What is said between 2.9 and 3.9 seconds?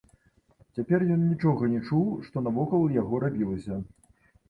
яго рабілася.